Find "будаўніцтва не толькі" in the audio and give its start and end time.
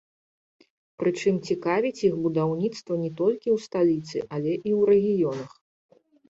2.23-3.49